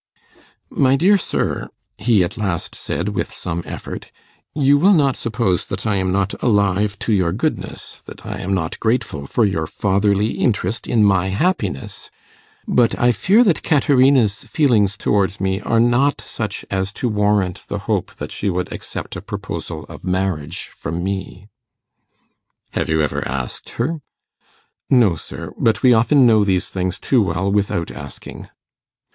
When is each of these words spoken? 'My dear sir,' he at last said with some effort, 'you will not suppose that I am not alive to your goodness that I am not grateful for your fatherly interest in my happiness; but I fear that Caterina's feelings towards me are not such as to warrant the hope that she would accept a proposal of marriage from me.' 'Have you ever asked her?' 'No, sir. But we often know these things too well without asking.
'My 0.71 0.95
dear 0.95 1.15
sir,' 1.15 1.69
he 1.99 2.23
at 2.23 2.35
last 2.35 2.73
said 2.73 3.09
with 3.09 3.31
some 3.31 3.61
effort, 3.67 4.11
'you 4.55 4.79
will 4.79 4.95
not 4.95 5.15
suppose 5.15 5.65
that 5.65 5.85
I 5.85 5.97
am 5.97 6.11
not 6.11 6.33
alive 6.41 6.97
to 7.05 7.13
your 7.13 7.31
goodness 7.31 8.01
that 8.07 8.25
I 8.25 8.39
am 8.39 8.51
not 8.55 8.79
grateful 8.79 9.27
for 9.27 9.45
your 9.45 9.67
fatherly 9.67 10.39
interest 10.39 10.87
in 10.87 11.03
my 11.03 11.27
happiness; 11.27 12.09
but 12.67 12.97
I 12.97 13.11
fear 13.11 13.43
that 13.43 13.61
Caterina's 13.61 14.37
feelings 14.45 14.97
towards 14.97 15.39
me 15.39 15.61
are 15.61 15.79
not 15.79 16.19
such 16.19 16.65
as 16.71 16.91
to 16.93 17.07
warrant 17.07 17.65
the 17.67 17.77
hope 17.85 18.15
that 18.15 18.31
she 18.31 18.49
would 18.49 18.73
accept 18.73 19.15
a 19.15 19.21
proposal 19.21 19.83
of 19.87 20.03
marriage 20.03 20.71
from 20.75 21.03
me.' 21.03 21.47
'Have 22.71 22.89
you 22.89 23.03
ever 23.03 23.21
asked 23.27 23.69
her?' 23.77 24.01
'No, 24.89 25.15
sir. 25.15 25.51
But 25.59 25.83
we 25.83 25.93
often 25.93 26.25
know 26.25 26.43
these 26.43 26.69
things 26.69 26.97
too 26.97 27.21
well 27.21 27.51
without 27.51 27.91
asking. 27.91 28.49